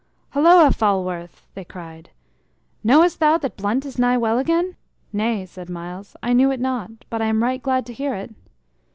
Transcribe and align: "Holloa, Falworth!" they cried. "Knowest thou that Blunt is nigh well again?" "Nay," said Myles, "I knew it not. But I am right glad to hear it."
"Holloa, 0.31 0.71
Falworth!" 0.71 1.45
they 1.53 1.63
cried. 1.63 2.09
"Knowest 2.83 3.19
thou 3.19 3.37
that 3.37 3.55
Blunt 3.55 3.85
is 3.85 3.99
nigh 3.99 4.17
well 4.17 4.39
again?" 4.39 4.75
"Nay," 5.13 5.45
said 5.45 5.69
Myles, 5.69 6.15
"I 6.23 6.33
knew 6.33 6.49
it 6.49 6.59
not. 6.59 7.05
But 7.11 7.21
I 7.21 7.25
am 7.27 7.43
right 7.43 7.61
glad 7.61 7.85
to 7.85 7.93
hear 7.93 8.15
it." 8.15 8.33